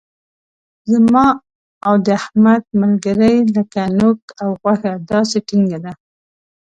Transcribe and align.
زما 0.91 1.27
او 1.87 1.93
د 2.05 2.07
احمد 2.19 2.63
ملګري 2.81 3.35
لکه 3.55 3.81
نوک 3.97 4.21
او 4.41 4.49
غوښه 4.61 4.91
داسې 5.11 5.37
ټینګه 5.47 5.79
ده. 5.85 5.93